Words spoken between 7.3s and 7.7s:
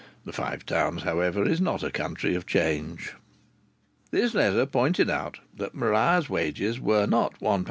£1, 13s.